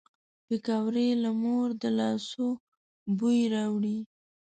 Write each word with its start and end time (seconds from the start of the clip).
پکورې 0.45 1.07
له 1.23 1.31
مور 1.41 1.67
د 1.81 1.83
لاسو 1.99 2.45
بوی 3.17 3.39
راوړي 3.53 3.99